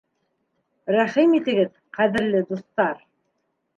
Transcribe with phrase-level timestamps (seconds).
[0.95, 1.69] Рәхим итегеҙ,
[1.99, 3.05] ҡәҙерле дуҫтар!